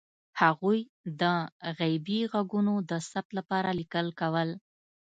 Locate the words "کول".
4.19-4.49